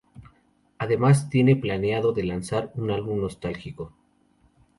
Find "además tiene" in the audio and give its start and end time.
0.79-1.55